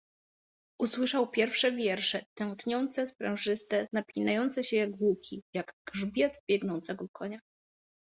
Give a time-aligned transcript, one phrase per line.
[0.81, 7.39] Usłyszał pierwsze wiersze, tętniące, sprężyste, napinające się jak łuki, jak grzbiet biegnącego konia.